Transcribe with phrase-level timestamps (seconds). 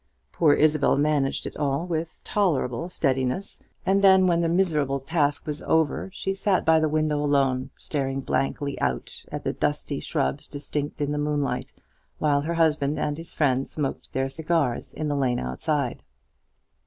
[0.31, 5.61] Poor Isabel managed it all with tolerable steadiness; and then, when the miserable task was
[5.61, 11.01] over, she sat by the window alone, staring blankly out at the dusty shrubs distinct
[11.01, 11.71] in the moonlight,
[12.17, 16.03] while her husband and his friend smoked their cigars in the lane outside.